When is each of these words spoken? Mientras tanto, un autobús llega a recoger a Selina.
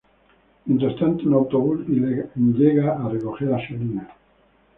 Mientras 0.65 0.95
tanto, 0.97 1.27
un 1.27 1.35
autobús 1.35 1.85
llega 1.87 3.05
a 3.05 3.07
recoger 3.07 3.53
a 3.53 3.59
Selina. 3.67 4.07